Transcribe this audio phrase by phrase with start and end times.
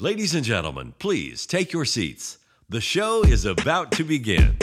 [0.00, 2.38] Ladies and gentlemen, please take your seats.
[2.68, 4.56] The show is about to begin.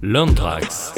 [0.00, 0.94] L'Anthrax.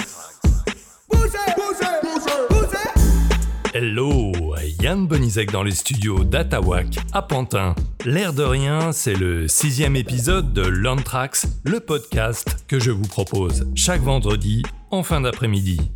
[3.75, 7.75] Hello, Yann Bonizek dans les studios d'Atawak à Pantin.
[8.05, 13.67] L'air de rien, c'est le sixième épisode de L'Anthrax, le podcast que je vous propose
[13.75, 14.63] chaque vendredi
[14.93, 15.91] en fin d'après-midi.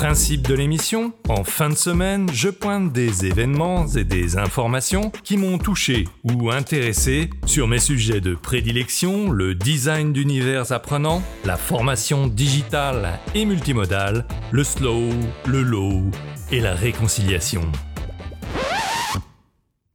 [0.00, 5.36] Principe de l'émission, en fin de semaine, je pointe des événements et des informations qui
[5.36, 12.28] m'ont touché ou intéressé sur mes sujets de prédilection, le design d'univers apprenant, la formation
[12.28, 15.10] digitale et multimodale, le slow,
[15.44, 16.04] le low
[16.50, 17.70] et la réconciliation.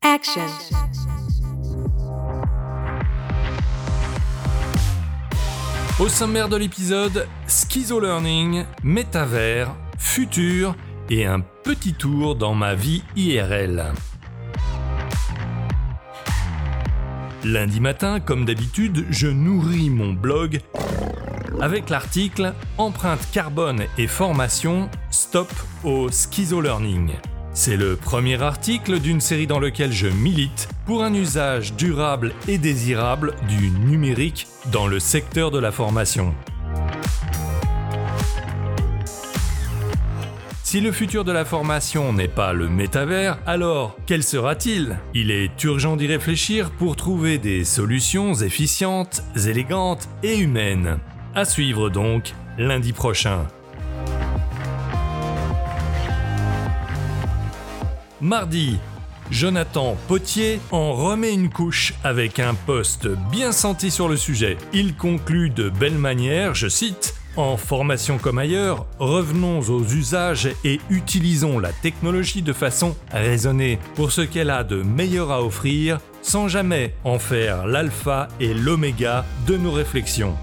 [0.04, 0.46] Action.
[6.00, 9.74] Au sommaire de l'épisode, Schizo Learning, Métavers,
[11.10, 13.92] Et un petit tour dans ma vie IRL.
[17.44, 20.62] Lundi matin, comme d'habitude, je nourris mon blog
[21.62, 25.52] avec l'article Empreinte carbone et formation, stop
[25.84, 27.12] au schizo learning.
[27.54, 32.58] C'est le premier article d'une série dans lequel je milite pour un usage durable et
[32.58, 36.34] désirable du numérique dans le secteur de la formation.
[40.76, 44.98] Si le futur de la formation n'est pas le métavers, alors quel sera-t-il?
[45.14, 50.98] Il est urgent d'y réfléchir pour trouver des solutions efficientes, élégantes et humaines.
[51.34, 53.48] À suivre donc lundi prochain.
[58.20, 58.78] Mardi,
[59.32, 64.58] Jonathan Potier en remet une couche avec un post bien senti sur le sujet.
[64.74, 70.80] Il conclut de belle manière, je cite, en formation comme ailleurs, revenons aux usages et
[70.90, 76.48] utilisons la technologie de façon raisonnée pour ce qu'elle a de meilleur à offrir sans
[76.48, 80.36] jamais en faire l'alpha et l'oméga de nos réflexions.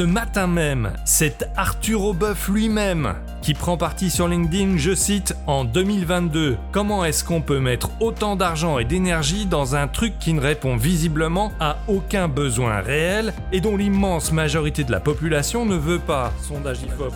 [0.00, 5.66] Ce matin même, c'est Arthur Aubeuf lui-même qui prend parti sur LinkedIn, je cite, en
[5.66, 10.40] 2022, comment est-ce qu'on peut mettre autant d'argent et d'énergie dans un truc qui ne
[10.40, 15.98] répond visiblement à aucun besoin réel et dont l'immense majorité de la population ne veut
[15.98, 16.32] pas?
[16.40, 17.12] Sondage IFOP.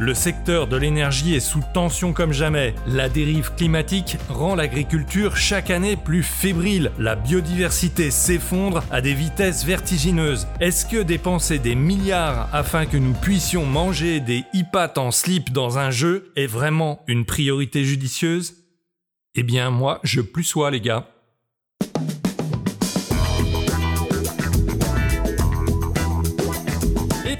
[0.00, 2.72] Le secteur de l'énergie est sous tension comme jamais.
[2.86, 6.92] La dérive climatique rend l'agriculture chaque année plus fébrile.
[7.00, 10.46] La biodiversité s'effondre à des vitesses vertigineuses.
[10.60, 15.78] Est-ce que dépenser des milliards afin que nous puissions manger des hippats en slip dans
[15.78, 18.54] un jeu est vraiment une priorité judicieuse?
[19.34, 21.08] Eh bien moi, je plus sois les gars.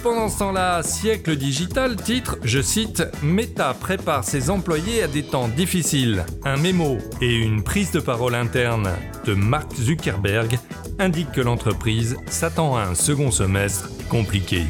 [0.03, 5.49] Pendant ce temps-là, Siècle Digital titre, je cite, Meta prépare ses employés à des temps
[5.49, 6.25] difficiles.
[6.45, 8.91] Un mémo et une prise de parole interne
[9.25, 10.59] de Mark Zuckerberg
[10.99, 14.63] indiquent que l'entreprise s'attend à un second semestre compliqué.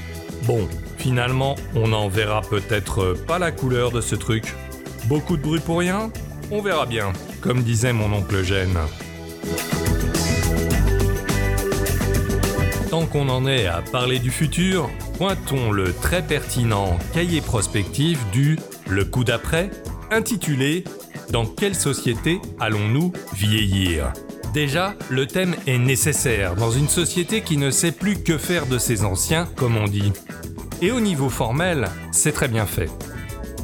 [0.44, 4.54] Bon, finalement, on n'en verra peut-être pas la couleur de ce truc.
[5.06, 6.10] Beaucoup de bruit pour rien?
[6.50, 8.78] On verra bien, comme disait mon oncle Eugène.
[12.90, 18.56] Tant qu'on en est à parler du futur, pointons le très pertinent cahier prospectif du
[18.86, 19.70] Le coup d'après,
[20.12, 20.84] intitulé
[21.30, 24.12] Dans quelle société allons-nous vieillir?
[24.54, 28.78] Déjà, le thème est nécessaire dans une société qui ne sait plus que faire de
[28.78, 30.12] ses anciens, comme on dit.
[30.80, 32.88] Et au niveau formel, c'est très bien fait.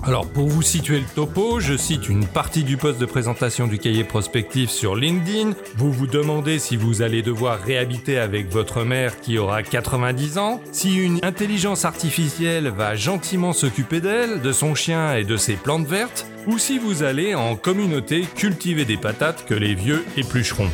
[0.06, 3.78] Alors pour vous situer le topo, je cite une partie du poste de présentation du
[3.78, 5.52] cahier prospectif sur LinkedIn.
[5.78, 10.60] Vous vous demandez si vous allez devoir réhabiter avec votre mère qui aura 90 ans,
[10.72, 15.86] si une intelligence artificielle va gentiment s'occuper d'elle, de son chien et de ses plantes
[15.86, 20.68] vertes, ou si vous allez en communauté cultiver des patates que les vieux éplucheront.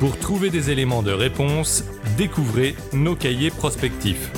[0.00, 1.84] Pour trouver des éléments de réponse,
[2.16, 4.32] découvrez nos cahiers prospectifs.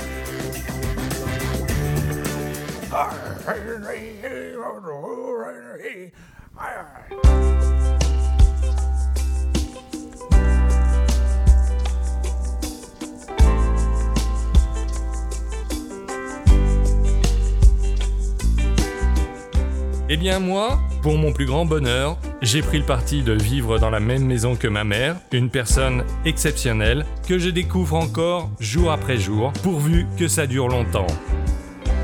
[20.08, 23.90] Eh bien moi, pour mon plus grand bonheur, j'ai pris le parti de vivre dans
[23.90, 29.18] la même maison que ma mère, une personne exceptionnelle que je découvre encore jour après
[29.18, 31.08] jour, pourvu que ça dure longtemps.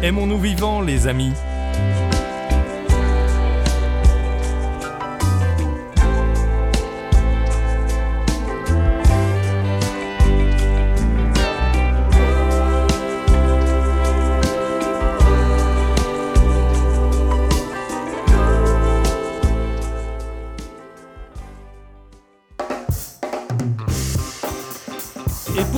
[0.02, 1.32] Aimons-nous vivants, les amis?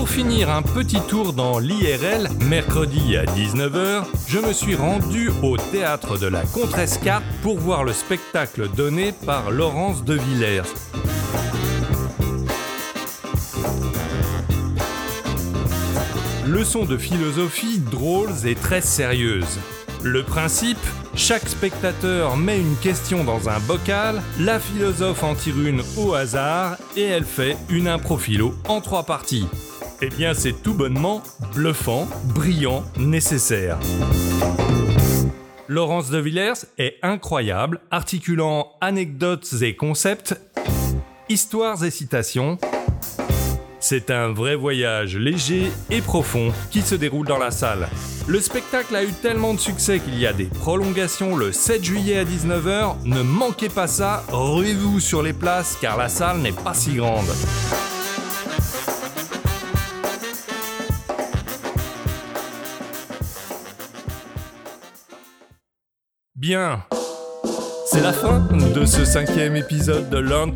[0.06, 6.18] Finir un petit tour dans l'IRL, mercredi à 19h, je me suis rendu au théâtre
[6.18, 10.62] de la Contresca pour voir le spectacle donné par Laurence de Villers.
[16.46, 19.58] Leçon de philosophie drôles et très sérieuses.
[20.02, 20.78] Le principe
[21.16, 26.76] chaque spectateur met une question dans un bocal, la philosophe en tire une au hasard
[26.96, 29.46] et elle fait une impro philo en trois parties.
[30.06, 31.22] Eh bien, c'est tout bonnement
[31.54, 33.78] bluffant, brillant, nécessaire.
[35.66, 40.38] Laurence de Villers est incroyable, articulant anecdotes et concepts,
[41.30, 42.58] histoires et citations.
[43.80, 47.88] C'est un vrai voyage léger et profond qui se déroule dans la salle.
[48.26, 52.18] Le spectacle a eu tellement de succès qu'il y a des prolongations le 7 juillet
[52.18, 52.96] à 19h.
[53.06, 57.30] Ne manquez pas ça, ruez-vous sur les places car la salle n'est pas si grande.
[66.36, 66.82] Bien,
[67.86, 68.40] c'est la fin
[68.74, 70.52] de ce cinquième épisode de Learn.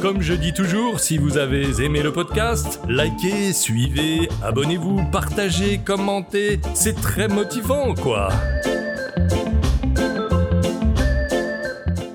[0.00, 6.58] Comme je dis toujours, si vous avez aimé le podcast, likez, suivez, abonnez-vous, partagez, commentez.
[6.72, 8.30] C'est très motivant, quoi.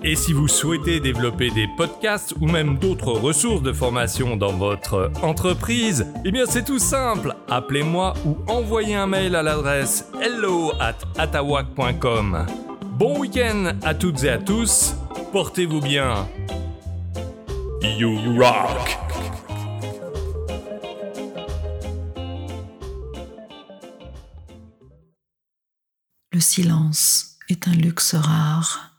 [0.03, 5.12] Et si vous souhaitez développer des podcasts ou même d'autres ressources de formation dans votre
[5.21, 7.36] entreprise, eh bien c'est tout simple.
[7.51, 10.97] Appelez-moi ou envoyez un mail à l'adresse hello at.
[13.00, 14.94] Bon week-end à toutes et à tous.
[15.31, 16.28] Portez-vous bien.
[17.81, 18.98] You rock.
[26.34, 28.99] Le silence est un luxe rare.